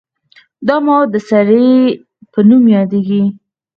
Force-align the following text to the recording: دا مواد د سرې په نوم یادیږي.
دا 0.67 0.75
مواد 0.85 1.07
د 1.11 1.15
سرې 1.29 1.69
په 2.31 2.39
نوم 2.49 2.63
یادیږي. 2.77 3.23